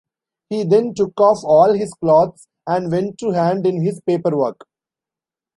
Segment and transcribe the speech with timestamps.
[0.49, 4.65] He then took off all his clothes and went to hand in his paperwork.